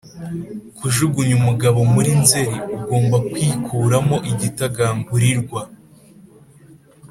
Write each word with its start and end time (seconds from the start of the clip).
kujugunya 0.77 1.33
umugabo 1.39 1.79
muri 1.93 2.11
nzeri, 2.21 2.57
ugomba 2.77 3.17
kwikuramo 3.31 4.15
igitagangurirwa 4.31 5.61